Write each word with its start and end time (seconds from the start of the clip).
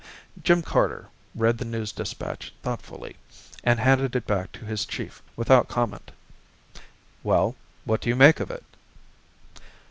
Jim 0.41 0.63
Carter 0.63 1.09
read 1.35 1.59
the 1.59 1.63
news 1.63 1.91
dispatch 1.91 2.51
thoughtfully 2.63 3.17
and 3.63 3.79
handed 3.79 4.15
it 4.15 4.25
back 4.25 4.51
to 4.51 4.65
his 4.65 4.83
chief 4.83 5.21
without 5.35 5.67
comment. 5.67 6.09
"Well, 7.21 7.55
what 7.85 8.01
do 8.01 8.09
you 8.09 8.15
make 8.15 8.39
of 8.39 8.49
it?" 8.49 8.63